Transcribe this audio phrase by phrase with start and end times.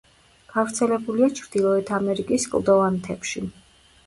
[0.53, 3.45] გავრცელებულია ჩრდილოეთ ამერიკის კლდოვან მთებში.